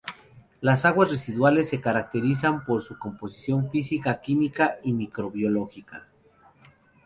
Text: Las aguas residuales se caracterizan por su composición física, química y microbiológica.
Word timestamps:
Las 0.61 0.83
aguas 0.85 1.11
residuales 1.11 1.69
se 1.69 1.79
caracterizan 1.79 2.65
por 2.65 2.81
su 2.81 2.97
composición 2.97 3.69
física, 3.69 4.19
química 4.19 4.77
y 4.83 4.93
microbiológica. 4.93 6.07